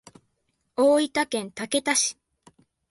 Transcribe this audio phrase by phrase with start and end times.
[0.75, 2.17] 大分県竹田市